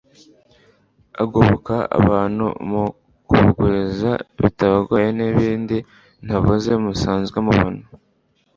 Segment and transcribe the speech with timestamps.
[1.23, 2.83] agoboka abantu mu
[3.27, 5.77] kubaguriza bitabagoye n'ibindi
[6.25, 7.83] ntavuze musanzwe mubona